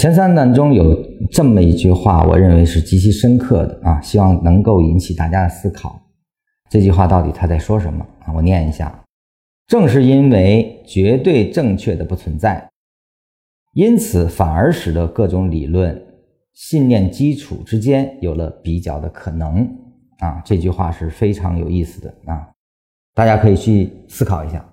[0.00, 0.96] 前三段中有
[1.30, 6.00] 这么一句话我认为是极其深刻的啊希望能够引起大家的思考。
[6.70, 8.02] 这句话到底他在说什么？
[8.24, 8.98] 啊我念一下。
[9.66, 12.66] 正是因为绝对正确的不存在
[13.74, 16.02] 因此反而使得各种理论
[16.54, 19.68] 信念基础之间有了比较的可能。
[20.20, 22.48] 啊这句话是非常有意思的啊
[23.14, 24.66] 大家可以去思考一下。